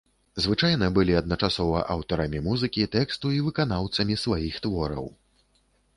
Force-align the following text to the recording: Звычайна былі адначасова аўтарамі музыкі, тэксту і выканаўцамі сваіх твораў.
Звычайна 0.43 0.87
былі 0.95 1.13
адначасова 1.21 1.83
аўтарамі 1.97 2.39
музыкі, 2.47 2.89
тэксту 2.95 3.35
і 3.39 3.45
выканаўцамі 3.49 4.19
сваіх 4.27 4.61
твораў. 4.65 5.05